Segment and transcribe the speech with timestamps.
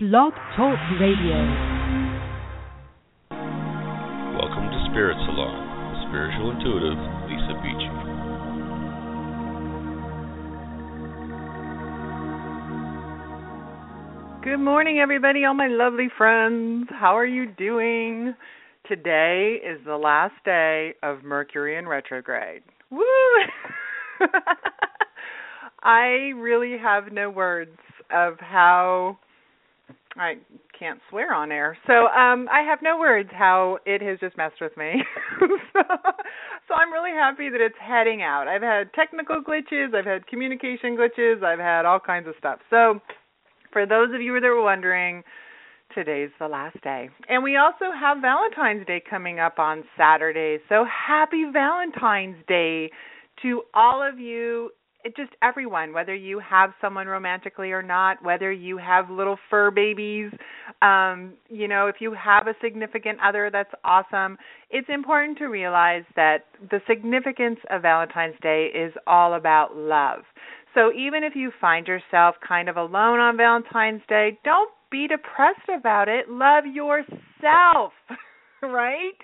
[0.00, 1.34] Blog Talk Radio.
[4.38, 7.90] Welcome to Spirit Salon with spiritual intuitive Lisa Beachy.
[14.44, 16.86] Good morning, everybody, all my lovely friends.
[16.90, 18.36] How are you doing?
[18.86, 22.62] Today is the last day of Mercury in retrograde.
[22.92, 23.02] Woo!
[25.82, 27.76] I really have no words
[28.12, 29.18] of how
[30.16, 30.34] I
[30.78, 31.76] can't swear on air.
[31.86, 35.02] So um I have no words how it has just messed with me.
[35.72, 35.80] so,
[36.68, 38.48] so I'm really happy that it's heading out.
[38.48, 42.60] I've had technical glitches, I've had communication glitches, I've had all kinds of stuff.
[42.70, 43.00] So
[43.72, 45.22] for those of you that were wondering,
[45.94, 47.10] today's the last day.
[47.28, 50.58] And we also have Valentine's Day coming up on Saturday.
[50.68, 52.90] So happy Valentine's Day
[53.42, 54.70] to all of you
[55.04, 59.70] it just everyone, whether you have someone romantically or not, whether you have little fur
[59.70, 60.30] babies,
[60.82, 64.36] um, you know, if you have a significant other, that's awesome.
[64.70, 70.20] It's important to realize that the significance of Valentine's Day is all about love.
[70.74, 75.68] So even if you find yourself kind of alone on Valentine's Day, don't be depressed
[75.76, 76.28] about it.
[76.28, 77.92] Love yourself,
[78.62, 79.16] right?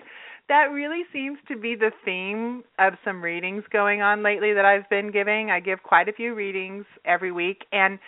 [0.47, 4.89] That really seems to be the theme of some readings going on lately that I've
[4.89, 5.49] been giving.
[5.49, 7.99] I give quite a few readings every week and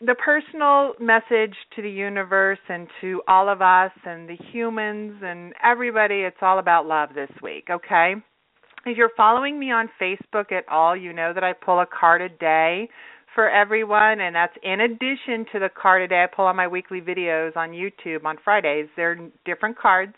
[0.00, 5.52] the personal message to the universe and to all of us and the humans and
[5.64, 8.14] everybody it's all about love this week, okay?
[8.86, 12.22] If you're following me on Facebook at all, you know that I pull a card
[12.22, 12.88] a day
[13.34, 16.68] for everyone, and that's in addition to the card a day I pull on my
[16.68, 18.86] weekly videos on YouTube on Fridays.
[18.96, 20.14] They're different cards,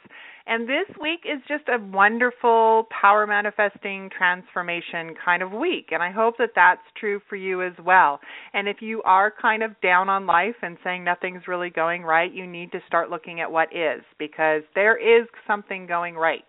[0.50, 5.90] and this week is just a wonderful power manifesting transformation kind of week.
[5.92, 8.18] And I hope that that's true for you as well.
[8.52, 12.34] And if you are kind of down on life and saying nothing's really going right,
[12.34, 16.42] you need to start looking at what is because there is something going right.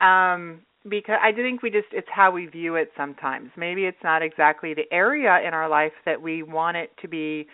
[0.00, 3.50] Um, because I think we just it's how we view it sometimes.
[3.56, 7.46] Maybe it's not exactly the area in our life that we want it to be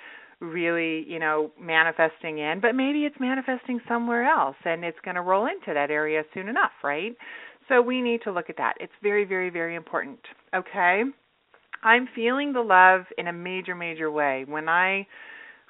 [0.43, 5.23] really, you know, manifesting in, but maybe it's manifesting somewhere else and it's going to
[5.23, 7.13] roll into that area soon enough, right?
[7.69, 8.75] So we need to look at that.
[8.81, 10.19] It's very, very, very important.
[10.55, 11.05] Okay?
[11.85, 14.45] I'm feeling the love in a major, major way.
[14.47, 15.07] When I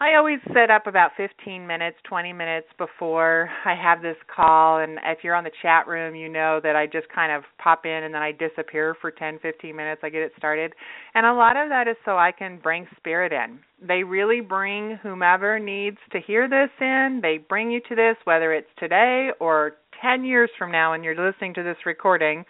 [0.02, 4.80] I always set up about 15 minutes, 20 minutes before I have this call.
[4.80, 7.86] And if you're on the chat room, you know that I just kind of pop
[7.86, 10.00] in and then I disappear for 10, 15 minutes.
[10.02, 10.72] I get it started.
[11.14, 13.60] And a lot of that is so I can bring spirit in.
[13.80, 17.20] They really bring whomever needs to hear this in.
[17.22, 21.14] They bring you to this, whether it's today or 10 years from now and you're
[21.14, 22.44] listening to this recording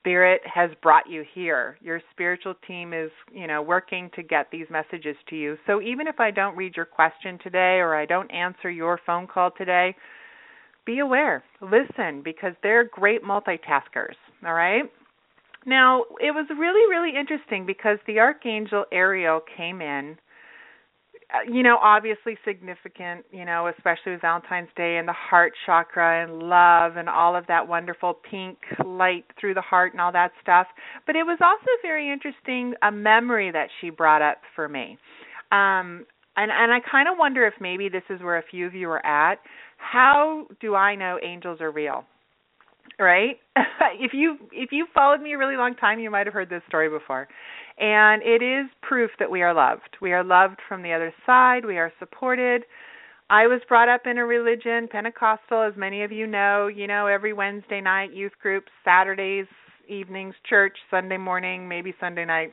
[0.00, 1.76] spirit has brought you here.
[1.80, 5.56] Your spiritual team is, you know, working to get these messages to you.
[5.66, 9.26] So even if I don't read your question today or I don't answer your phone
[9.26, 9.94] call today,
[10.86, 11.44] be aware.
[11.60, 14.84] Listen because they're great multitaskers, all right?
[15.66, 20.16] Now, it was really really interesting because the archangel Ariel came in
[21.46, 26.38] you know, obviously significant, you know, especially with Valentine's Day and the heart chakra and
[26.42, 30.66] love and all of that wonderful pink light through the heart and all that stuff.
[31.06, 34.98] But it was also very interesting a memory that she brought up for me.
[35.52, 36.06] Um
[36.36, 38.88] and and I kind of wonder if maybe this is where a few of you
[38.88, 39.38] are at.
[39.76, 42.04] How do I know angels are real?
[42.98, 43.36] Right?
[44.00, 46.62] if you if you followed me a really long time, you might have heard this
[46.68, 47.28] story before.
[47.78, 49.96] And it is proof that we are loved.
[50.00, 52.64] We are loved from the other side, we are supported.
[53.30, 57.06] I was brought up in a religion, Pentecostal, as many of you know, you know,
[57.06, 59.46] every Wednesday night, youth groups, Saturdays,
[59.86, 62.52] evenings, church, Sunday morning, maybe Sunday night.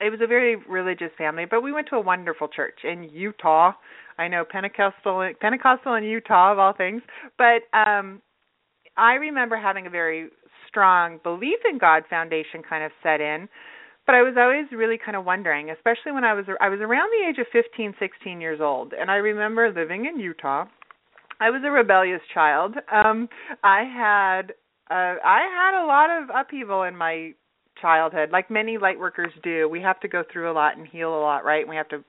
[0.00, 3.72] It was a very religious family, but we went to a wonderful church in Utah.
[4.18, 7.02] I know Pentecostal Pentecostal in Utah of all things,
[7.38, 8.20] but um
[8.96, 10.30] I remember having a very
[10.66, 13.48] strong belief in God foundation kind of set in
[14.06, 17.10] but I was always really kind of wondering, especially when I was I was around
[17.10, 20.66] the age of 15, 16 years old, and I remember living in Utah.
[21.40, 22.74] I was a rebellious child.
[22.92, 23.28] Um
[23.62, 24.52] I had
[24.90, 27.32] uh I had a lot of upheaval in my
[27.80, 29.68] childhood, like many light workers do.
[29.68, 31.68] We have to go through a lot and heal a lot, right?
[31.68, 32.02] We have to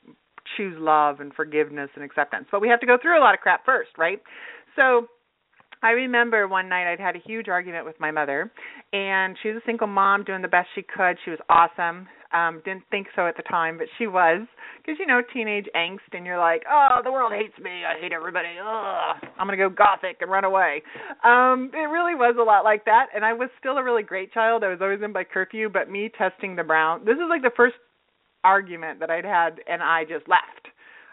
[0.56, 2.48] choose love and forgiveness and acceptance.
[2.52, 4.22] But we have to go through a lot of crap first, right?
[4.76, 5.08] So
[5.84, 8.52] I remember one night I'd had a huge argument with my mother,
[8.94, 11.18] and she was a single mom doing the best she could.
[11.24, 12.08] She was awesome.
[12.34, 14.46] Um, didn't think so at the time, but she was,
[14.78, 17.86] because you know teenage angst, and you're like, oh, the world hates me.
[17.86, 18.50] I hate everybody.
[18.60, 20.84] Ugh, I'm gonna go gothic and run away.
[21.24, 24.34] Um, it really was a lot like that, and I was still a really great
[24.34, 24.64] child.
[24.64, 27.06] I was always in by curfew, but me testing the brown.
[27.06, 27.76] This is like the first
[28.44, 30.68] argument that I'd had, and I just left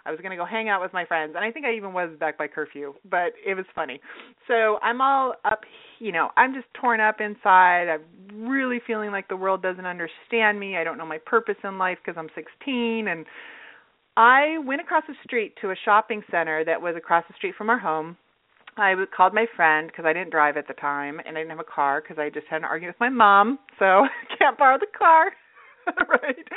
[0.06, 1.92] I was going to go hang out with my friends, and I think I even
[1.92, 4.00] was back by curfew, but it was funny.
[4.46, 5.60] So I'm all up,
[5.98, 7.86] you know, I'm just torn up inside.
[7.88, 10.76] I'm really feeling like the world doesn't understand me.
[10.76, 13.24] I don't know my purpose in life because I'm 16, and
[14.16, 17.70] I went across the street to a shopping center that was across the street from
[17.70, 18.16] our home.
[18.76, 21.60] I called my friend because I didn't drive at the time, and I didn't have
[21.60, 24.02] a car because I just had an argument with my mom, so
[24.38, 25.32] can't borrow the car.
[26.22, 26.48] right.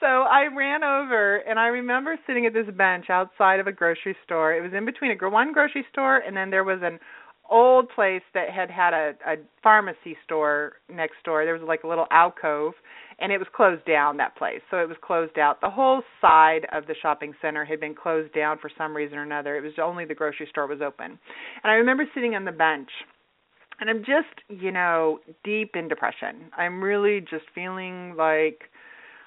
[0.00, 4.16] So I ran over and I remember sitting at this bench outside of a grocery
[4.24, 4.54] store.
[4.54, 6.98] It was in between a one grocery store and then there was an
[7.48, 11.44] old place that had had a a pharmacy store next door.
[11.44, 12.74] There was like a little alcove
[13.18, 14.60] and it was closed down that place.
[14.70, 15.60] So it was closed out.
[15.60, 19.22] The whole side of the shopping center had been closed down for some reason or
[19.22, 19.56] another.
[19.56, 21.06] It was only the grocery store was open.
[21.62, 22.90] And I remember sitting on the bench
[23.80, 26.50] and I'm just, you know, deep in depression.
[26.56, 28.70] I'm really just feeling like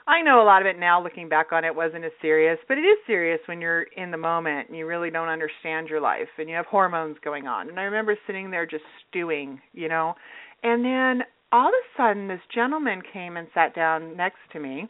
[0.09, 2.79] I know a lot of it now looking back on it wasn't as serious, but
[2.79, 6.27] it is serious when you're in the moment and you really don't understand your life
[6.39, 7.69] and you have hormones going on.
[7.69, 10.15] And I remember sitting there just stewing, you know.
[10.63, 14.88] And then all of a sudden this gentleman came and sat down next to me.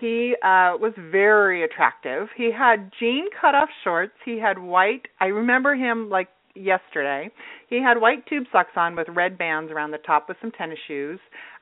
[0.00, 2.28] He uh was very attractive.
[2.36, 4.14] He had jean cut off shorts.
[4.24, 7.28] He had white I remember him like yesterday.
[7.68, 10.78] He had white tube socks on with red bands around the top with some tennis
[10.86, 11.18] shoes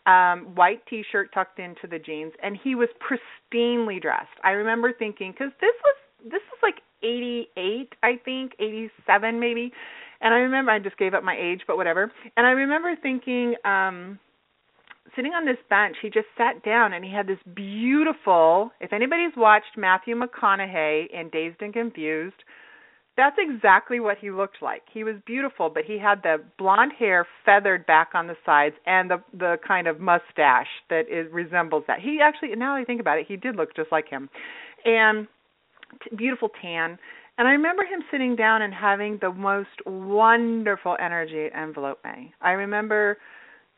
[0.08, 4.38] um white t-shirt tucked into the jeans and he was pristinely dressed.
[4.43, 9.72] I remember thinking cuz this was this was like 88 I think, 87 maybe.
[10.20, 12.10] And I remember I just gave up my age but whatever.
[12.37, 14.19] And I remember thinking um
[15.14, 19.32] sitting on this bench, he just sat down and he had this beautiful, if anybody's
[19.37, 22.44] watched Matthew McConaughey in Dazed and Confused,
[23.19, 24.82] that's exactly what he looked like.
[24.94, 29.11] He was beautiful, but he had the blonde hair feathered back on the sides and
[29.11, 31.99] the the kind of mustache that is resembles that.
[31.99, 34.31] He actually now I think about it, he did look just like him.
[34.85, 35.26] And
[36.05, 36.97] t- beautiful tan.
[37.38, 42.32] And I remember him sitting down and having the most wonderful energy envelope me.
[42.41, 43.19] I remember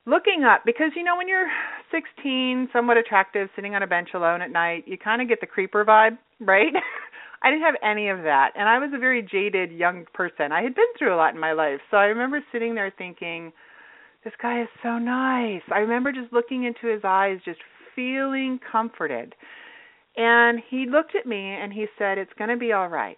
[0.06, 1.48] looking up because you know when you're
[1.90, 5.46] 16, somewhat attractive, sitting on a bench alone at night, you kind of get the
[5.46, 6.72] creeper vibe, right?
[7.42, 8.50] I didn't have any of that.
[8.54, 10.52] And I was a very jaded young person.
[10.52, 11.80] I had been through a lot in my life.
[11.90, 13.52] So I remember sitting there thinking,
[14.24, 15.62] this guy is so nice.
[15.72, 17.60] I remember just looking into his eyes, just
[17.96, 19.34] feeling comforted.
[20.16, 23.16] And he looked at me and he said, "It's going to be all right."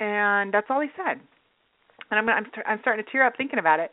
[0.00, 1.20] And that's all he said.
[2.10, 3.90] And I'm I'm, I'm starting to tear up thinking about it.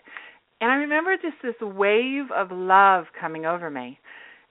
[0.62, 4.00] And I remember just this wave of love coming over me.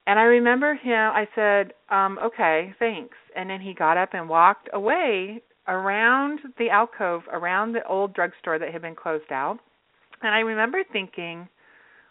[0.07, 3.17] And I remember him, I said, um, okay, thanks.
[3.35, 8.59] And then he got up and walked away around the alcove, around the old drugstore
[8.59, 9.59] that had been closed out.
[10.23, 11.49] And I remember thinking,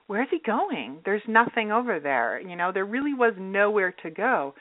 [0.08, 1.00] where's he going?
[1.06, 2.42] There's nothing over there.
[2.42, 4.56] You know, there really was nowhere to go.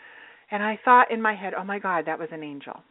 [0.50, 2.82] And I thought in my head, oh my God, that was an angel.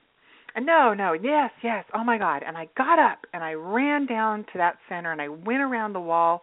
[0.55, 2.43] And no, no, yes, yes, oh my God.
[2.45, 5.93] And I got up and I ran down to that center and I went around
[5.93, 6.41] the wall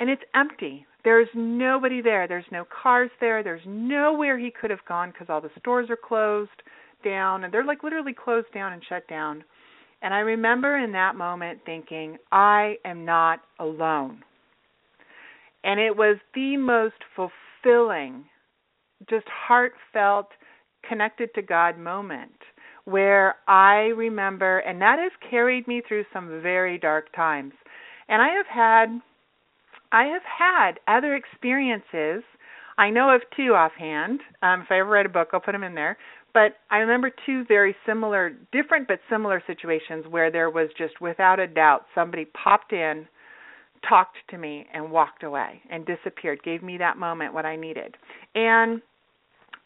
[0.00, 0.86] and it's empty.
[1.04, 2.28] There's nobody there.
[2.28, 3.42] There's no cars there.
[3.42, 6.50] There's nowhere he could have gone because all the stores are closed
[7.04, 9.42] down and they're like literally closed down and shut down.
[10.02, 14.22] And I remember in that moment thinking, I am not alone.
[15.64, 18.24] And it was the most fulfilling,
[19.08, 20.28] just heartfelt,
[20.88, 22.32] connected to God moment
[22.84, 27.52] where I remember, and that has carried me through some very dark times.
[28.08, 29.00] And I have had
[29.92, 32.24] I have had other experiences.
[32.78, 34.20] I know of two offhand.
[34.42, 35.98] Um, if I ever write a book, I'll put them in there.
[36.32, 41.38] But I remember two very similar, different but similar situations where there was just without
[41.38, 43.06] a doubt somebody popped in,
[43.86, 47.96] talked to me, and walked away and disappeared, gave me that moment what I needed.
[48.34, 48.80] And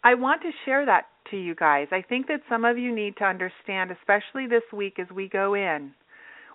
[0.02, 1.86] I want to share that to you guys.
[1.92, 5.54] I think that some of you need to understand, especially this week as we go
[5.54, 5.92] in,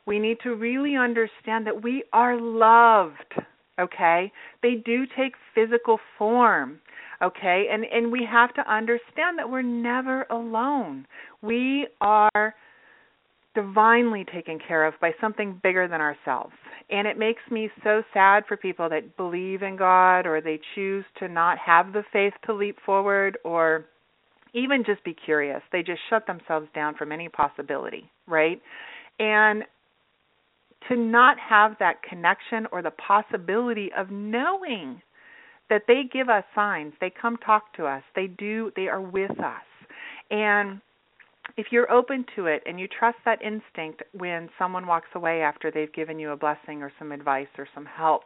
[0.06, 3.34] we need to really understand that we are loved
[3.80, 6.80] okay they do take physical form
[7.22, 11.06] okay and and we have to understand that we're never alone
[11.42, 12.56] we are
[13.54, 16.54] divinely taken care of by something bigger than ourselves
[16.92, 21.06] and it makes me so sad for people that believe in God or they choose
[21.20, 23.86] to not have the faith to leap forward or
[24.54, 25.62] even just be curious.
[25.72, 28.62] They just shut themselves down from any possibility, right?
[29.20, 29.64] And
[30.90, 35.02] to not have that connection or the possibility of knowing
[35.70, 39.32] that they give us signs, they come talk to us, they do, they are with
[39.32, 39.64] us.
[40.30, 40.82] And
[41.58, 45.72] if you're open to it and you trust that instinct when someone walks away after
[45.72, 48.24] they've given you a blessing or some advice or some help,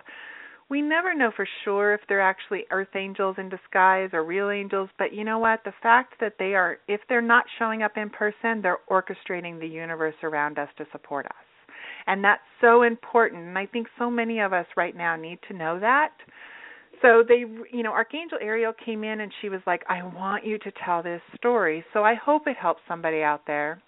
[0.70, 4.90] we never know for sure if they're actually earth angels in disguise or real angels,
[4.98, 5.64] but you know what?
[5.64, 9.68] The fact that they are, if they're not showing up in person, they're orchestrating the
[9.68, 11.45] universe around us to support us.
[12.08, 13.44] And that's so important.
[13.44, 16.12] And I think so many of us right now need to know that.
[17.02, 17.46] So they,
[17.76, 21.04] you know, Archangel Ariel came in and she was like, I want you to tell
[21.04, 21.84] this story.
[21.94, 23.82] So I hope it helps somebody out there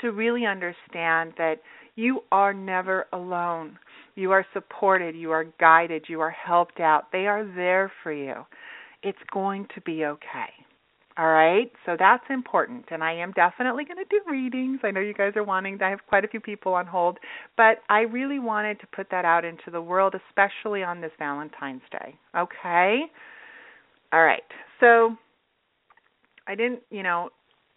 [0.00, 1.56] to really understand that
[1.96, 3.78] you are never alone.
[4.14, 7.12] You are supported, you are guided, you are helped out.
[7.12, 8.46] They are there for you.
[9.02, 10.50] It's going to be okay.
[11.20, 14.80] All right, so that's important, and I am definitely going to do readings.
[14.82, 15.78] I know you guys are wanting.
[15.82, 17.18] I have quite a few people on hold,
[17.58, 21.82] but I really wanted to put that out into the world, especially on this Valentine's
[21.92, 22.14] Day.
[22.34, 23.00] Okay,
[24.14, 24.40] all right.
[24.80, 25.14] So
[26.48, 27.28] I didn't, you know,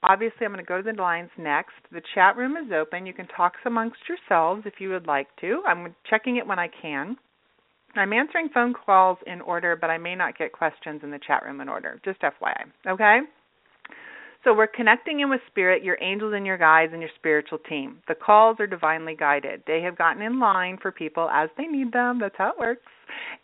[0.03, 1.73] obviously I'm going to go to the lines next.
[1.91, 3.05] The chat room is open.
[3.05, 5.61] You can talk amongst yourselves if you would like to.
[5.67, 7.17] I'm checking it when I can.
[7.95, 11.43] I'm answering phone calls in order, but I may not get questions in the chat
[11.43, 11.99] room in order.
[12.03, 12.65] Just FYI.
[12.87, 13.19] Okay?
[14.43, 17.99] So we're connecting in with spirit, your angels and your guides and your spiritual team.
[18.09, 19.63] The calls are divinely guided.
[19.65, 22.19] They have gotten in line for people as they need them.
[22.19, 22.91] That's how it works.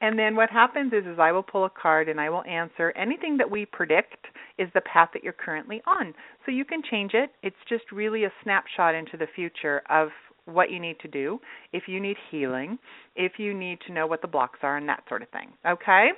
[0.02, 2.92] And then what happens is is I will pull a card and I will answer
[2.98, 4.28] anything that we predict
[4.58, 6.14] is the path that you're currently on.
[6.46, 7.30] So you can change it.
[7.44, 10.10] It's just really a snapshot into the future of
[10.50, 11.40] what you need to do,
[11.74, 12.78] if you need healing,
[13.16, 15.50] if you need to know what the blocks are, and that sort of thing.
[15.68, 16.10] Okay?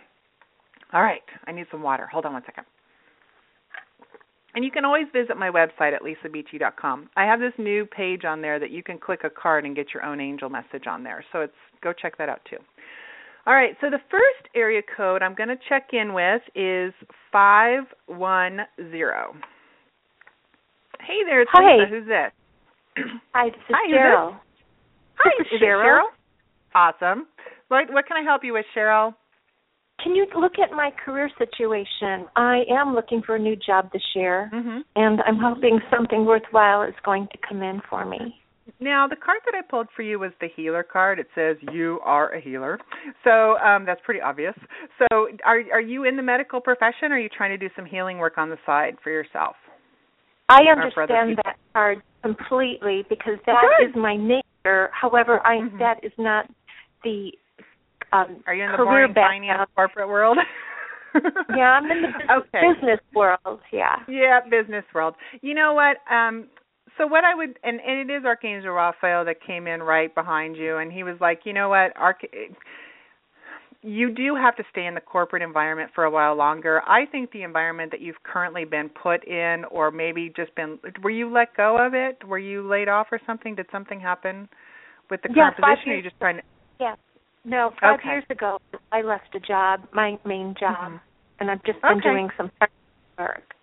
[0.93, 1.21] All right.
[1.47, 2.07] I need some water.
[2.07, 2.65] Hold on one second.
[4.53, 7.09] And you can always visit my website at lisabeachy.com.
[7.15, 9.93] I have this new page on there that you can click a card and get
[9.93, 11.23] your own angel message on there.
[11.31, 12.57] So it's go check that out too.
[13.47, 16.93] All right, so the first area code I'm going to check in with is
[17.31, 18.67] 510.
[20.99, 21.77] Hey there, it's Hi.
[21.77, 21.89] Lisa.
[21.89, 22.31] Who's this?
[23.33, 24.39] Hi, this is Hi, who's Cheryl.
[25.15, 25.85] Hi, This is is Cheryl.
[25.85, 26.09] Cheryl?
[26.75, 27.27] Awesome.
[27.67, 29.13] What what can I help you with, Cheryl?
[30.03, 32.27] Can you look at my career situation?
[32.35, 34.79] I am looking for a new job this year, Mm-hmm.
[34.95, 38.35] and I'm hoping something worthwhile is going to come in for me.
[38.79, 41.19] Now, the card that I pulled for you was the healer card.
[41.19, 42.79] It says you are a healer,
[43.23, 44.55] so um, that's pretty obvious.
[44.99, 47.85] So, are are you in the medical profession, or are you trying to do some
[47.85, 49.55] healing work on the side for yourself?
[50.49, 53.89] I Or for understand that card completely because that Good.
[53.89, 54.89] is my nature.
[54.93, 55.79] However, I Mhm.
[55.79, 56.49] that is not
[57.03, 57.33] the
[58.13, 59.45] um, Are you in the boring background.
[59.47, 60.37] finance corporate world?
[61.49, 62.73] Yeah, I'm in the business, okay.
[62.73, 63.59] business world.
[63.73, 63.97] Yeah.
[64.07, 65.15] Yeah, business world.
[65.41, 65.97] You know what?
[66.09, 66.47] Um
[66.97, 70.55] so what I would and, and it is Archangel Raphael that came in right behind
[70.55, 71.91] you and he was like, "You know what?
[71.97, 72.21] Arch
[73.83, 76.81] you do have to stay in the corporate environment for a while longer.
[76.87, 81.09] I think the environment that you've currently been put in or maybe just been were
[81.09, 82.23] you let go of it?
[82.27, 83.55] Were you laid off or something?
[83.55, 84.47] Did something happen
[85.09, 86.43] with the Yeah, current five position or are you just trying to
[86.79, 86.95] Yeah.
[87.43, 88.09] No, five Okay.
[88.09, 88.57] years ago
[88.91, 91.01] I left a job, my main job, Mhm.
[91.39, 92.09] and I've just been Okay.
[92.09, 92.71] doing some part
[93.17, 93.55] time work.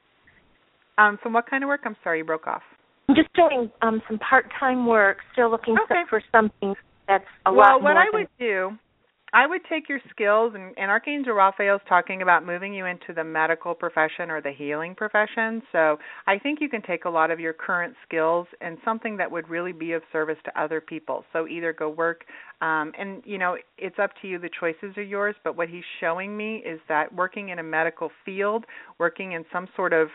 [0.98, 1.82] um so what kind of work?
[1.84, 2.62] I'm sorry, you broke off.
[3.08, 6.04] I'm just doing um some part-time work, still looking Okay.
[6.10, 6.74] for something
[7.06, 8.76] that's a well, lot Well, what I would do,
[9.32, 13.12] I would take your skills, and, and Archangel Raphael is talking about moving you into
[13.14, 15.62] the medical profession or the healing profession.
[15.70, 19.30] So I think you can take a lot of your current skills and something that
[19.30, 21.24] would really be of service to other people.
[21.32, 22.24] So either go work,
[22.62, 24.38] um, and you know it's up to you.
[24.38, 25.36] The choices are yours.
[25.44, 28.64] But what he's showing me is that working in a medical field,
[28.98, 30.08] working in some sort of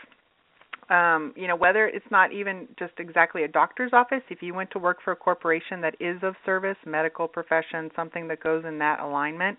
[0.90, 4.70] um, you know, whether it's not even just exactly a doctor's office, if you went
[4.72, 8.78] to work for a corporation that is of service, medical profession, something that goes in
[8.78, 9.58] that alignment,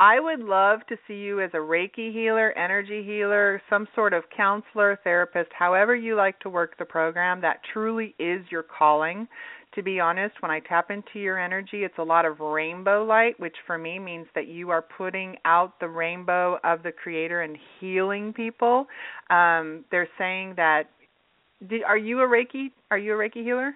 [0.00, 4.22] I would love to see you as a Reiki healer, energy healer, some sort of
[4.34, 7.40] counselor, therapist, however you like to work the program.
[7.40, 9.26] That truly is your calling.
[9.78, 13.38] To be honest, when I tap into your energy, it's a lot of rainbow light,
[13.38, 17.56] which for me means that you are putting out the rainbow of the Creator and
[17.78, 18.88] healing people.
[19.30, 20.90] Um, they're saying that.
[21.70, 22.72] Did, are you a Reiki?
[22.90, 23.72] Are you a Reiki healer?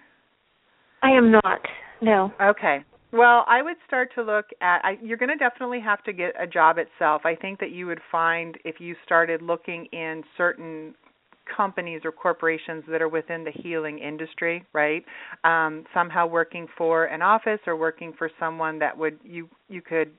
[1.05, 1.61] I am not.
[2.01, 2.33] No.
[2.43, 2.79] Okay.
[3.13, 4.81] Well, I would start to look at.
[4.83, 7.23] I, you're going to definitely have to get a job itself.
[7.25, 10.97] I think that you would find if you started looking in certain
[11.45, 15.05] companies or corporations that are within the healing industry, right?
[15.45, 20.13] Um, somehow working for an office or working for someone that would you you could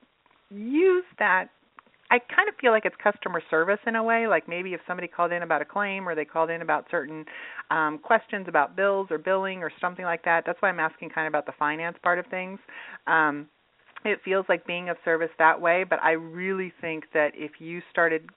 [0.50, 1.50] use that
[2.12, 4.28] I kind of feel like it's customer service in a way.
[4.28, 7.26] Like maybe if somebody called in about a claim or they called in about certain
[7.72, 10.44] um, questions about bills or billing or something like that.
[10.46, 12.60] That's why I'm asking kind of about the finance part of things.
[13.08, 13.48] Um,
[14.06, 17.82] it feels like being of service that way, but I really think that if you
[17.90, 18.30] started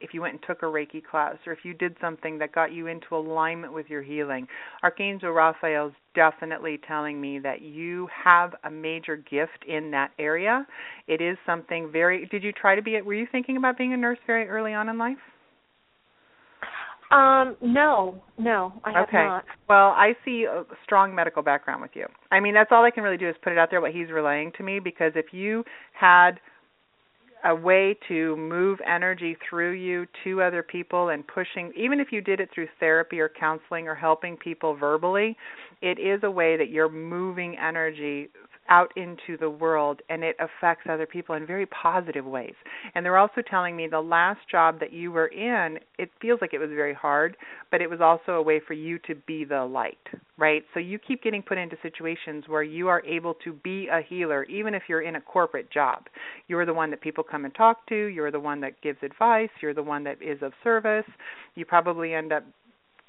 [0.00, 2.72] if you went and took a Reiki class or if you did something that got
[2.72, 4.46] you into alignment with your healing.
[4.82, 10.66] Archangel Raphael is definitely telling me that you have a major gift in that area.
[11.06, 13.92] It is something very Did you try to be a were you thinking about being
[13.92, 15.18] a nurse very early on in life?
[17.10, 19.18] Um, no, no, I have okay.
[19.18, 19.44] not.
[19.68, 22.06] Well, I see a strong medical background with you.
[22.32, 24.10] I mean, that's all I can really do is put it out there what he's
[24.10, 25.62] relaying to me because if you
[25.92, 26.40] had
[27.44, 32.20] a way to move energy through you to other people and pushing even if you
[32.20, 35.36] did it through therapy or counseling or helping people verbally,
[35.82, 38.28] it is a way that you're moving energy
[38.68, 42.54] out into the world and it affects other people in very positive ways.
[42.94, 46.54] And they're also telling me the last job that you were in, it feels like
[46.54, 47.36] it was very hard,
[47.70, 49.98] but it was also a way for you to be the light,
[50.38, 50.64] right?
[50.72, 54.44] So you keep getting put into situations where you are able to be a healer
[54.44, 56.04] even if you're in a corporate job.
[56.48, 59.50] You're the one that people come and talk to, you're the one that gives advice,
[59.60, 61.06] you're the one that is of service.
[61.54, 62.44] You probably end up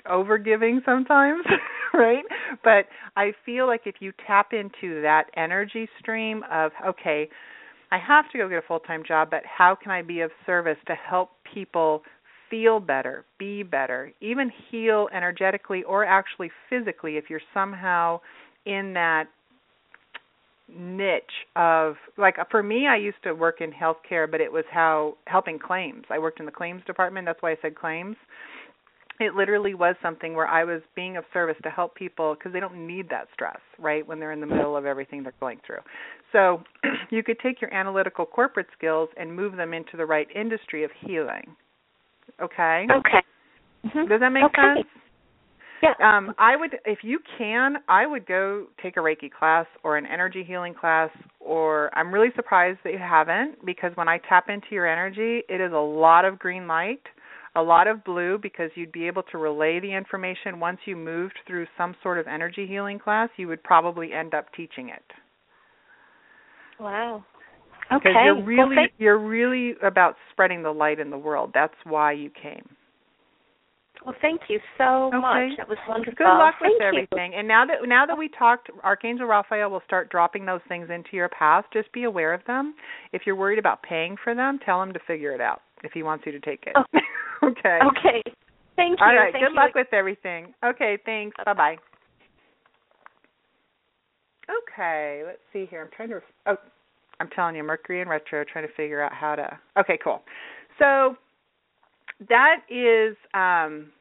[0.10, 1.46] over giving sometimes,
[1.94, 2.24] right?
[2.64, 2.86] But
[3.16, 7.30] I feel like if you tap into that energy stream of, okay,
[7.92, 10.32] I have to go get a full time job, but how can I be of
[10.46, 12.02] service to help people
[12.50, 18.20] feel better, be better, even heal energetically or actually physically if you're somehow
[18.66, 19.26] in that
[20.68, 21.24] niche
[21.56, 25.60] of like for me I used to work in healthcare but it was how helping
[25.60, 26.06] claims.
[26.10, 28.16] I worked in the claims department, that's why I said claims
[29.20, 32.60] it literally was something where I was being of service to help people because they
[32.60, 35.80] don't need that stress, right, when they're in the middle of everything they're going through.
[36.32, 36.64] So
[37.10, 40.92] you could take your analytical corporate skills and move them into the right industry of
[41.06, 41.56] healing.
[42.42, 42.88] Okay?
[42.92, 43.24] Okay.
[43.86, 44.10] Mm-hmm.
[44.10, 44.76] Does that make okay.
[44.78, 44.88] sense?
[45.84, 46.18] Yeah.
[46.18, 50.06] Um, I would, if you can, I would go take a Reiki class or an
[50.06, 51.10] energy healing class.
[51.40, 55.62] Or I'm really surprised that you haven't because when I tap into your energy, it
[55.62, 57.02] is a lot of green light
[57.56, 60.60] a lot of blue because you'd be able to relay the information.
[60.60, 64.48] Once you moved through some sort of energy healing class you would probably end up
[64.56, 65.04] teaching it.
[66.80, 67.24] Wow.
[67.92, 68.10] Okay.
[68.10, 71.52] because you're really well, you're really about spreading the light in the world.
[71.54, 72.68] That's why you came.
[74.06, 75.18] Well thank you so okay.
[75.18, 75.58] much.
[75.58, 76.14] That was wonderful.
[76.18, 77.32] Good luck thank with everything.
[77.34, 77.40] You.
[77.40, 81.10] and now that now that we talked archangel raphael will start dropping those things into
[81.14, 82.76] your path just be aware of them.
[83.14, 86.04] If you're worried about paying for them tell him to figure it out if he
[86.04, 86.74] wants you to take it.
[86.76, 86.84] Oh.
[87.58, 87.80] okay.
[87.86, 88.22] Okay.
[88.76, 89.06] Thank you.
[89.06, 89.32] All right.
[89.32, 89.56] Thank Good you.
[89.56, 90.54] luck with everything.
[90.64, 90.98] Okay.
[91.06, 91.36] Thanks.
[91.46, 91.78] Bye bye.
[94.50, 95.24] Okay.
[95.26, 95.82] Let's see here.
[95.84, 96.22] I'm trying to.
[96.46, 96.58] Oh,
[97.20, 98.44] I'm telling you, Mercury in retro.
[98.52, 99.58] Trying to figure out how to.
[99.80, 99.98] Okay.
[100.04, 100.22] Cool.
[100.80, 101.16] So
[102.30, 103.16] that is.
[103.34, 103.92] um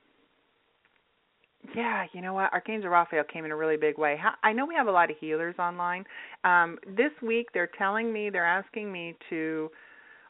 [1.74, 2.52] yeah, you know what?
[2.52, 4.20] Archangel Raphael came in a really big way.
[4.42, 6.04] I know we have a lot of healers online.
[6.44, 9.70] Um, this week, they're telling me, they're asking me to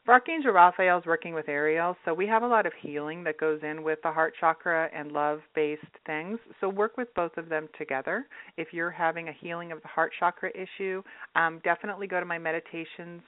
[0.07, 3.59] Archangel Raphael is working with Ariel, so we have a lot of healing that goes
[3.63, 6.37] in with the heart chakra and love based things.
[6.61, 8.27] So work with both of them together.
[8.55, 11.01] If you're having a healing of the heart chakra issue,
[11.35, 13.23] um, definitely go to my meditations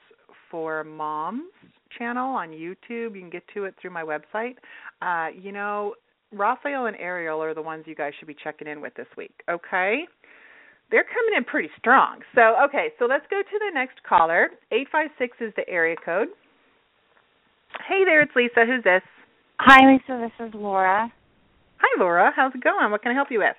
[0.52, 1.50] for moms
[1.98, 3.16] channel on YouTube.
[3.16, 4.54] You can get to it through my website.
[5.02, 5.94] Uh, you know,
[6.32, 9.34] Raphael and Ariel are the ones you guys should be checking in with this week,
[9.50, 10.02] okay?
[10.92, 12.20] They're coming in pretty strong.
[12.36, 14.50] So, okay, so let's go to the next caller.
[14.70, 16.28] 856 is the area code.
[17.86, 18.64] Hey there, it's Lisa.
[18.66, 19.02] Who's this?
[19.60, 20.20] Hi, Lisa.
[20.20, 21.12] This is Laura.
[21.78, 22.30] Hi, Laura.
[22.34, 22.90] How's it going?
[22.90, 23.56] What can I help you with?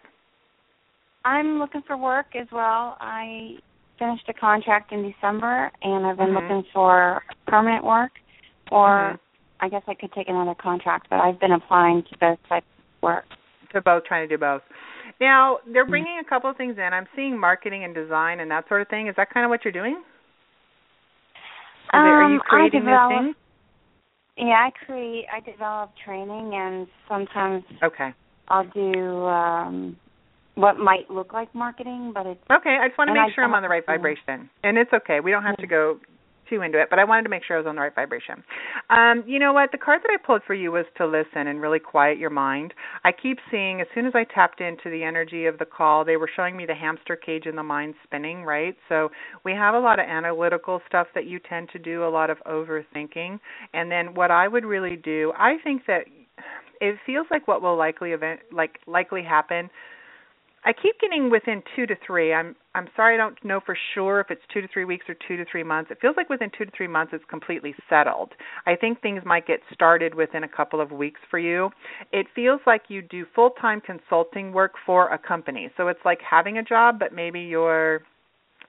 [1.26, 2.98] I'm looking for work as well.
[3.00, 3.56] I
[3.98, 6.36] finished a contract in December, and I've been mm-hmm.
[6.36, 8.12] looking for permanent work,
[8.72, 9.66] or mm-hmm.
[9.66, 13.04] I guess I could take another contract, but I've been applying to both types of
[13.04, 13.26] work.
[13.74, 14.62] To both, trying to do both.
[15.20, 15.92] Now, they're Mm-hmm.
[15.92, 16.94] bringing a couple of things in.
[16.94, 19.08] I'm seeing marketing and design and that sort of thing.
[19.08, 20.02] Is that kind of what you're doing?
[21.92, 23.36] Um, are you creating I develop, new things?
[24.40, 25.26] Yeah, I create.
[25.32, 28.14] I develop training, and sometimes Okay.
[28.48, 29.98] I'll do um
[30.56, 33.44] what might look like marketing, but it's Okay, I just want to make I sure
[33.44, 34.50] I'm on the right vibration.
[34.64, 35.20] And it's okay.
[35.20, 36.00] We don't have to go
[36.50, 38.44] too into it, but I wanted to make sure I was on the right vibration.
[38.90, 39.72] Um, you know what?
[39.72, 42.74] The card that I pulled for you was to listen and really quiet your mind.
[43.04, 46.18] I keep seeing as soon as I tapped into the energy of the call, they
[46.18, 48.76] were showing me the hamster cage and the mind spinning, right?
[48.88, 49.10] So
[49.44, 52.38] we have a lot of analytical stuff that you tend to do, a lot of
[52.48, 53.40] overthinking.
[53.74, 56.04] And then what I would really do, I think that
[56.82, 59.70] it feels like what will likely event like likely happen
[60.66, 62.34] I keep getting within two to three.
[62.34, 65.16] I'm I'm sorry I don't know for sure if it's two to three weeks or
[65.28, 65.90] two to three months.
[65.92, 68.32] It feels like within two to three months it's completely settled.
[68.66, 71.70] I think things might get started within a couple of weeks for you.
[72.12, 75.70] It feels like you do full time consulting work for a company.
[75.78, 78.02] So it's like having a job but maybe you're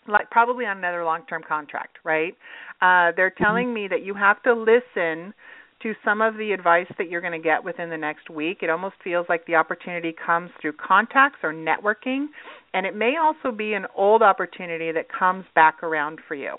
[0.08, 2.34] like probably on another long term contract, right?
[2.80, 5.34] Uh they're telling me that you have to listen
[5.82, 8.58] to some of the advice that you're going to get within the next week.
[8.62, 12.26] It almost feels like the opportunity comes through contacts or networking,
[12.74, 16.56] and it may also be an old opportunity that comes back around for you.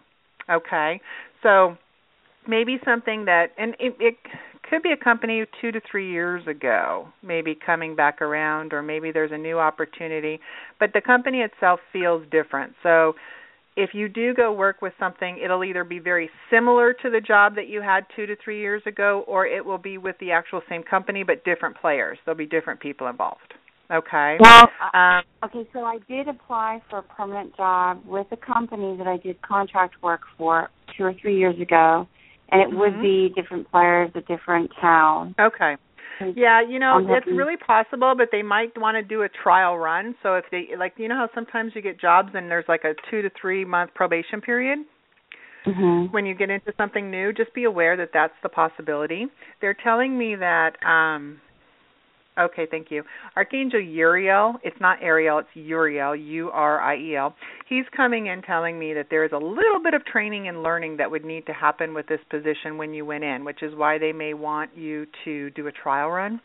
[0.49, 0.99] Okay?
[1.43, 1.77] So
[2.47, 4.15] maybe something that and it, it
[4.69, 9.11] could be a company two to three years ago, maybe coming back around, or maybe
[9.11, 10.39] there's a new opportunity.
[10.79, 12.73] But the company itself feels different.
[12.81, 13.13] So
[13.75, 17.55] if you do go work with something, it'll either be very similar to the job
[17.55, 20.61] that you had two to three years ago, or it will be with the actual
[20.69, 22.17] same company but different players.
[22.25, 23.53] There'll be different people involved.
[23.91, 24.37] Okay.
[24.39, 29.07] Well, um, okay, so I did apply for a permanent job with a company that
[29.07, 32.07] I did contract work for two or three years ago,
[32.51, 32.79] and it mm-hmm.
[32.79, 35.35] would be different players, a different town.
[35.39, 35.75] Okay.
[36.35, 40.15] Yeah, you know, it's really possible, but they might want to do a trial run.
[40.23, 42.93] So if they like, you know how sometimes you get jobs and there's like a
[43.09, 44.79] two to three month probation period.
[45.65, 46.11] Mm-hmm.
[46.11, 49.27] When you get into something new, just be aware that that's the possibility.
[49.61, 51.39] They're telling me that um
[52.39, 53.03] Okay, thank you.
[53.35, 57.35] Archangel Uriel, it's not Ariel, it's Uriel, U R I E L.
[57.67, 60.97] He's coming in telling me that there is a little bit of training and learning
[60.97, 63.97] that would need to happen with this position when you went in, which is why
[63.97, 66.39] they may want you to do a trial run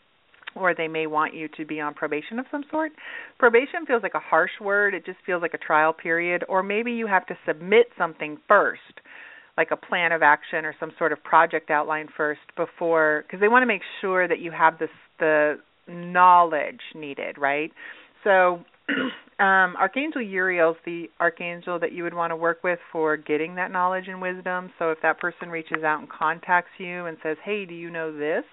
[0.55, 2.91] or they may want you to be on probation of some sort.
[3.37, 6.91] Probation feels like a harsh word, it just feels like a trial period, or maybe
[6.91, 8.81] you have to submit something first
[9.57, 13.47] like a plan of action or some sort of project outline first before because they
[13.47, 17.71] want to make sure that you have this the knowledge needed, right?
[18.23, 18.63] So
[19.39, 23.55] um, Archangel Uriel is the archangel that you would want to work with for getting
[23.55, 24.71] that knowledge and wisdom.
[24.79, 28.15] So if that person reaches out and contacts you and says, "Hey, do you know
[28.15, 28.45] this?"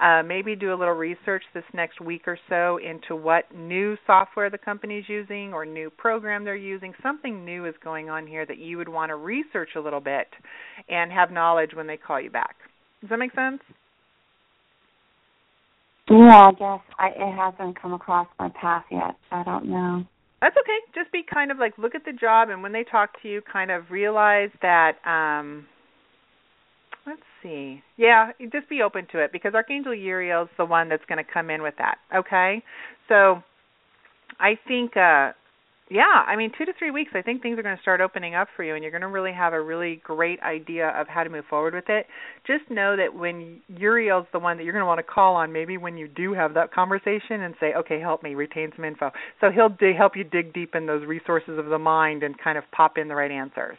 [0.00, 4.50] Uh, maybe do a little research this next week or so into what new software
[4.50, 6.92] the company's using or new program they're using.
[7.02, 10.26] Something new is going on here that you would want to research a little bit
[10.88, 12.56] and have knowledge when they call you back.
[13.00, 13.60] Does that make sense?
[16.14, 19.16] Yeah, I guess I, it hasn't come across my path yet.
[19.30, 20.04] So I don't know.
[20.40, 20.78] That's okay.
[20.94, 23.42] Just be kind of like look at the job, and when they talk to you,
[23.50, 24.92] kind of realize that.
[25.04, 25.66] um
[27.06, 27.82] Let's see.
[27.98, 31.30] Yeah, just be open to it because Archangel Uriel is the one that's going to
[31.30, 31.96] come in with that.
[32.14, 32.62] Okay,
[33.08, 33.42] so
[34.40, 35.32] I think uh
[35.90, 38.34] yeah, I mean, two to three weeks, I think things are going to start opening
[38.34, 41.24] up for you, and you're going to really have a really great idea of how
[41.24, 42.06] to move forward with it.
[42.46, 45.52] Just know that when Uriel's the one that you're going to want to call on,
[45.52, 49.10] maybe when you do have that conversation and say, "Okay, help me retain some info,"
[49.42, 52.56] so he'll dig, help you dig deep in those resources of the mind and kind
[52.56, 53.76] of pop in the right answers.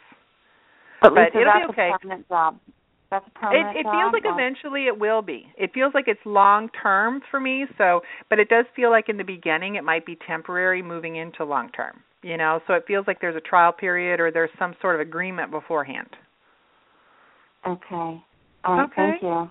[1.02, 1.90] But, but it'll be okay.
[2.28, 2.56] job.
[3.10, 5.46] That's a permanent it, it job, feels like eventually it will be.
[5.56, 7.64] It feels like it's long term for me.
[7.78, 11.44] So, but it does feel like in the beginning it might be temporary, moving into
[11.44, 12.00] long term.
[12.22, 15.00] You know, so it feels like there's a trial period or there's some sort of
[15.00, 16.08] agreement beforehand.
[17.66, 17.84] Okay.
[17.94, 18.84] All right.
[18.84, 18.92] Okay.
[18.96, 19.28] Thank you.
[19.28, 19.50] All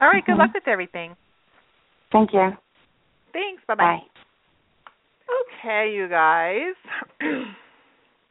[0.00, 0.32] right, mm-hmm.
[0.32, 1.14] Good luck with everything.
[2.10, 2.50] Thank you.
[3.32, 3.62] Thanks.
[3.68, 3.98] Bye bye.
[5.62, 6.74] Okay, you guys.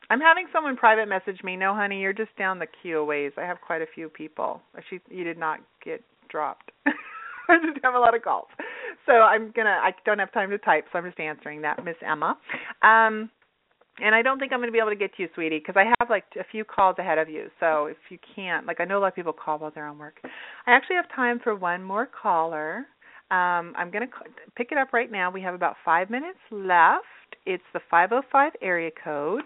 [0.10, 1.56] I'm having someone private message me.
[1.56, 3.32] No, honey, you're just down the queue a ways.
[3.38, 4.62] I have quite a few people.
[4.90, 6.72] She, you did not get dropped.
[6.86, 8.48] I just have a lot of calls,
[9.06, 9.70] so I'm gonna.
[9.84, 12.38] I don't have time to type, so I'm just answering that, Miss Emma.
[12.82, 13.30] Um,
[14.00, 15.76] and I don't think I'm going to be able to get to you, sweetie, because
[15.78, 17.48] I have like a few calls ahead of you.
[17.60, 19.98] So if you can't, like I know a lot of people call while they're on
[19.98, 20.20] work.
[20.68, 22.86] I actually have time for one more caller.
[23.32, 24.14] Um, I'm going to
[24.56, 25.32] pick it up right now.
[25.32, 27.06] We have about five minutes left.
[27.46, 29.44] It's the 505 area code.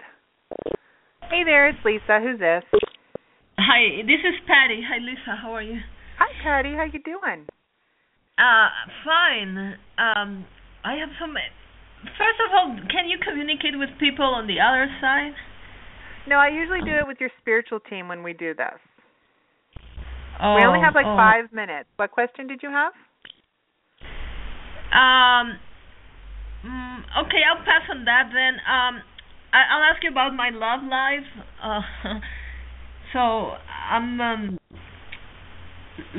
[1.29, 2.19] Hey there, it's Lisa.
[2.19, 2.63] Who's this?
[3.59, 4.81] Hi, this is Patty.
[4.81, 5.37] Hi, Lisa.
[5.39, 5.77] How are you?
[6.17, 6.73] Hi, Patty.
[6.73, 7.45] How you doing?
[8.37, 8.69] Uh,
[9.05, 9.77] fine.
[9.99, 10.45] Um,
[10.83, 11.35] I have some.
[12.17, 15.33] First of all, can you communicate with people on the other side?
[16.27, 18.79] No, I usually do it with your spiritual team when we do this.
[20.41, 21.17] Oh, we only have like oh.
[21.17, 21.89] five minutes.
[21.97, 22.93] What question did you have?
[24.89, 25.59] Um.
[26.65, 28.57] Mm, okay, I'll pass on that then.
[28.65, 29.03] Um,
[29.53, 31.27] I, I'll ask you about my love life.
[31.63, 31.81] Uh,
[33.13, 33.57] so
[33.89, 34.21] I'm.
[34.21, 34.57] Um,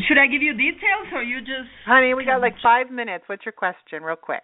[0.07, 1.71] should I give you details or you just?
[1.87, 3.25] Honey, we got like five minutes.
[3.27, 4.43] What's your question, real quick?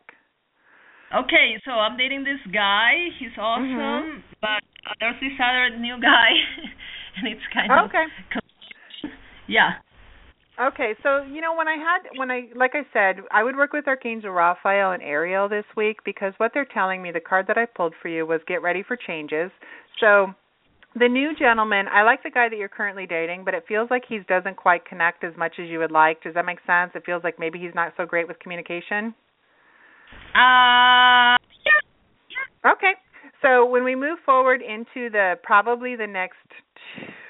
[1.14, 2.94] Okay, so I'm dating this guy.
[3.18, 4.22] He's awesome, Mhm.
[4.40, 6.30] but uh, there's this other new guy,
[7.16, 8.06] and it's kind of Okay.
[9.46, 9.78] yeah.
[10.58, 13.74] Okay, so you know when I had when I like I said, I would work
[13.74, 17.58] with Archangel Raphael and Ariel this week because what they're telling me, the card that
[17.58, 19.50] I pulled for you was get ready for changes.
[20.00, 20.28] So
[20.98, 24.04] the new gentleman, I like the guy that you're currently dating, but it feels like
[24.08, 26.22] he doesn't quite connect as much as you would like.
[26.22, 26.92] Does that make sense?
[26.94, 29.14] It feels like maybe he's not so great with communication.
[30.34, 32.72] Uh yeah.
[32.72, 32.92] Okay.
[33.42, 36.38] So when we move forward into the probably the next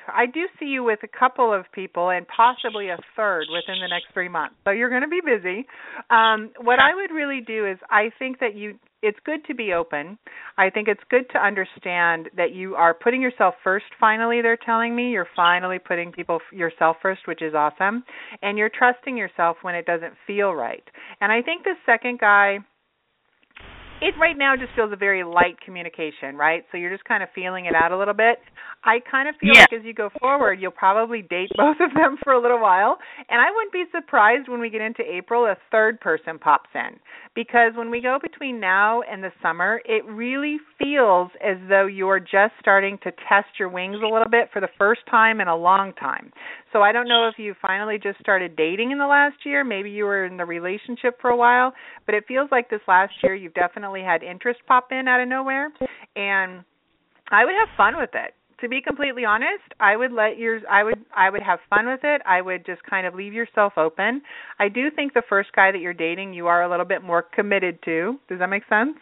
[0.08, 3.88] I do see you with a couple of people and possibly a third within the
[3.88, 4.54] next three months.
[4.64, 5.66] So you're going to be busy.
[6.10, 9.72] Um, what I would really do is I think that you it's good to be
[9.72, 10.18] open.
[10.58, 13.84] I think it's good to understand that you are putting yourself first.
[14.00, 18.02] Finally, they're telling me you're finally putting people yourself first, which is awesome,
[18.42, 20.82] and you're trusting yourself when it doesn't feel right.
[21.20, 22.58] And I think the second guy
[24.00, 26.64] it right now just feels a very light communication, right?
[26.70, 28.38] So you're just kind of feeling it out a little bit.
[28.84, 29.60] I kind of feel yeah.
[29.60, 32.98] like as you go forward, you'll probably date both of them for a little while.
[33.28, 36.98] And I wouldn't be surprised when we get into April, a third person pops in.
[37.36, 42.18] Because when we go between now and the summer, it really feels as though you're
[42.18, 45.54] just starting to test your wings a little bit for the first time in a
[45.54, 46.32] long time.
[46.72, 49.64] So I don't know if you finally just started dating in the last year.
[49.64, 51.74] Maybe you were in the relationship for a while.
[52.06, 55.28] But it feels like this last year you've definitely had interest pop in out of
[55.28, 55.68] nowhere.
[56.16, 56.64] And
[57.30, 60.82] I would have fun with it to be completely honest, I would let yours I
[60.84, 62.22] would I would have fun with it.
[62.26, 64.22] I would just kind of leave yourself open.
[64.58, 67.22] I do think the first guy that you're dating you are a little bit more
[67.22, 68.18] committed to.
[68.28, 68.96] Does that make sense?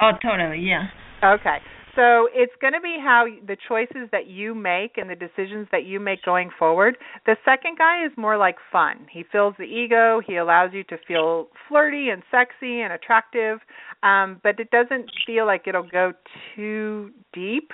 [0.00, 0.60] Oh, totally.
[0.60, 0.86] Yeah.
[1.22, 1.58] Okay.
[1.96, 5.84] So it's going to be how the choices that you make and the decisions that
[5.84, 6.96] you make going forward.
[7.26, 9.06] The second guy is more like fun.
[9.10, 10.20] He fills the ego.
[10.24, 13.58] He allows you to feel flirty and sexy and attractive,
[14.02, 16.12] um, but it doesn't feel like it'll go
[16.54, 17.70] too deep.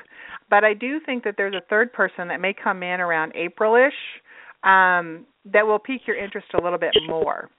[0.48, 3.90] But I do think that there's a third person that may come in around Aprilish
[4.64, 7.50] um, that will pique your interest a little bit more.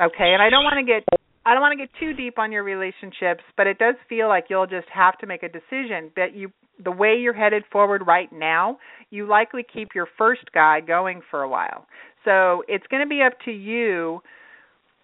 [0.00, 1.04] Okay, and I don't want to get
[1.44, 4.44] I don't want to get too deep on your relationships, but it does feel like
[4.48, 6.52] you'll just have to make a decision that you
[6.82, 8.78] the way you're headed forward right now,
[9.10, 11.86] you likely keep your first guy going for a while.
[12.24, 14.20] So it's going to be up to you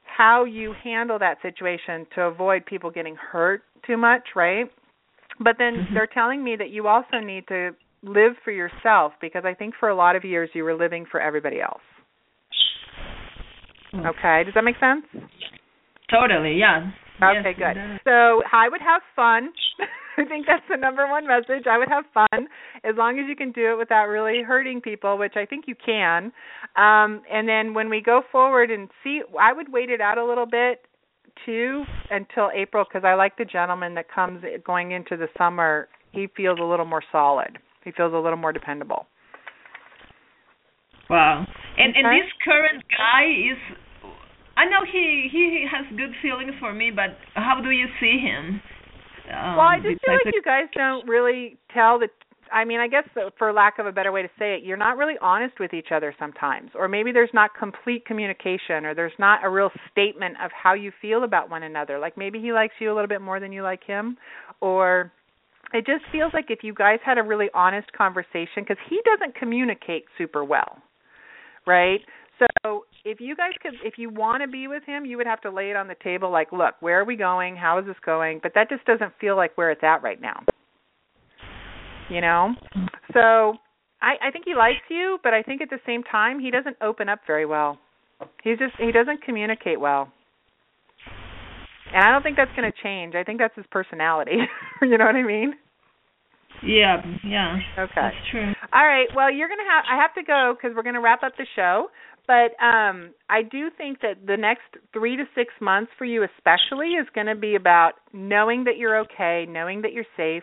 [0.04, 4.66] how you handle that situation to avoid people getting hurt too much, right?
[5.38, 5.94] But then mm-hmm.
[5.94, 7.70] they're telling me that you also need to
[8.02, 11.20] live for yourself because I think for a lot of years you were living for
[11.20, 11.82] everybody else.
[13.92, 14.06] Mm.
[14.06, 15.04] Okay, does that make sense?
[16.10, 16.90] Totally, yeah.
[17.22, 18.00] Okay, yes, good.
[18.04, 19.50] So I would have fun.
[20.18, 21.66] I think that's the number one message.
[21.70, 22.48] I would have fun
[22.82, 25.74] as long as you can do it without really hurting people, which I think you
[25.74, 26.32] can.
[26.76, 30.24] Um, and then when we go forward and see, I would wait it out a
[30.24, 30.82] little bit
[31.46, 35.88] too until April because I like the gentleman that comes going into the summer.
[36.12, 37.58] He feels a little more solid.
[37.84, 39.06] He feels a little more dependable.
[41.08, 41.46] Wow.
[41.78, 42.00] And okay.
[42.00, 43.78] and this current guy is
[44.58, 48.60] I know he he has good feelings for me, but how do you see him?
[49.30, 52.08] Um, well, I just feel like you guys don't really tell the
[52.52, 53.04] I mean, I guess
[53.36, 55.88] for lack of a better way to say it, you're not really honest with each
[55.94, 60.50] other sometimes, or maybe there's not complete communication, or there's not a real statement of
[60.50, 61.98] how you feel about one another.
[61.98, 64.16] Like maybe he likes you a little bit more than you like him,
[64.60, 65.12] or
[65.72, 69.34] it just feels like if you guys had a really honest conversation, because he doesn't
[69.34, 70.78] communicate super well,
[71.66, 72.00] right?
[72.38, 75.40] So if you guys could, if you want to be with him, you would have
[75.42, 76.30] to lay it on the table.
[76.30, 77.56] Like, look, where are we going?
[77.56, 78.40] How is this going?
[78.42, 80.42] But that just doesn't feel like where it's at right now
[82.08, 82.54] you know
[83.12, 83.54] so
[84.02, 86.76] i i think he likes you but i think at the same time he doesn't
[86.82, 87.78] open up very well
[88.42, 90.08] he's just he doesn't communicate well
[91.92, 94.38] and i don't think that's going to change i think that's his personality
[94.82, 95.54] you know what i mean
[96.62, 100.22] yeah yeah okay that's true all right well you're going to have i have to
[100.22, 101.86] go because we're going to wrap up the show
[102.26, 106.88] but um i do think that the next three to six months for you especially
[106.94, 110.42] is going to be about knowing that you're okay knowing that you're safe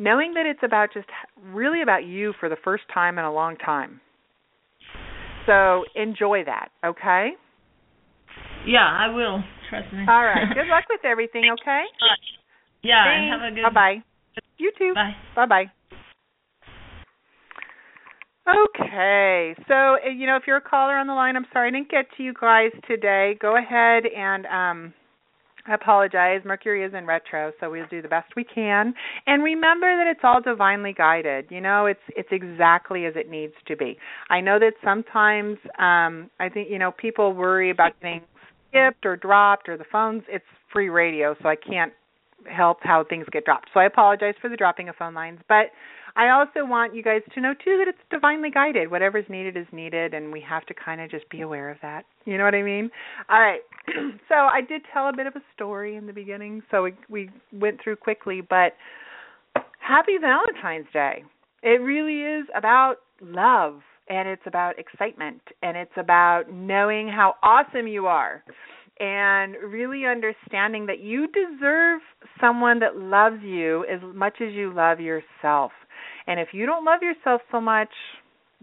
[0.00, 1.06] knowing that it's about just
[1.52, 4.00] really about you for the first time in a long time.
[5.46, 7.30] So enjoy that, okay?
[8.66, 9.44] Yeah, I will.
[9.68, 10.04] Trust me.
[10.08, 10.48] All right.
[10.54, 11.84] Good luck with everything, okay?
[12.82, 13.30] Yeah, Thanks.
[13.30, 14.09] and have a good Bye bye.
[14.58, 14.94] You too.
[14.94, 15.14] Bye.
[15.34, 15.64] Bye bye.
[18.48, 21.70] Okay, so uh, you know if you're a caller on the line, I'm sorry I
[21.70, 23.36] didn't get to you guys today.
[23.40, 24.94] Go ahead and um
[25.66, 26.40] I apologize.
[26.44, 28.94] Mercury is in retro, so we'll do the best we can.
[29.26, 31.46] And remember that it's all divinely guided.
[31.50, 33.96] You know, it's it's exactly as it needs to be.
[34.30, 38.22] I know that sometimes um I think you know people worry about getting
[38.68, 41.92] skipped or dropped or the phones it's free radio, so I can't
[42.46, 43.68] help how things get dropped.
[43.72, 45.66] So I apologize for the dropping of phone lines, but
[46.16, 48.90] I also want you guys to know too that it's divinely guided.
[48.90, 52.04] Whatever's needed is needed, and we have to kind of just be aware of that.
[52.24, 52.90] You know what I mean?
[53.28, 53.60] All right.
[54.28, 57.30] so I did tell a bit of a story in the beginning, so we we
[57.52, 58.74] went through quickly, but
[59.78, 61.24] happy Valentine's Day.
[61.62, 67.86] It really is about love and it's about excitement and it's about knowing how awesome
[67.86, 68.42] you are
[69.00, 72.02] and really understanding that you deserve
[72.40, 75.72] someone that loves you as much as you love yourself
[76.26, 77.88] And if you don't love yourself so much,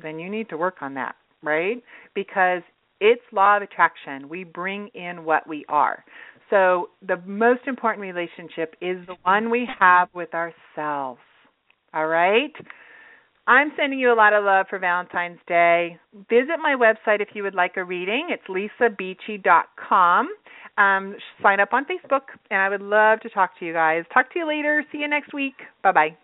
[0.01, 1.83] then you need to work on that, right?
[2.15, 2.61] Because
[3.01, 4.29] it's law of attraction.
[4.29, 6.03] We bring in what we are.
[6.49, 11.19] So the most important relationship is the one we have with ourselves.
[11.93, 12.53] All right?
[13.47, 15.97] I'm sending you a lot of love for Valentine's Day.
[16.29, 18.27] Visit my website if you would like a reading.
[18.29, 20.29] It's lisabeachy.com.
[20.77, 24.03] Um, sign up on Facebook, and I would love to talk to you guys.
[24.13, 24.83] Talk to you later.
[24.91, 25.55] See you next week.
[25.81, 26.17] Bye bye.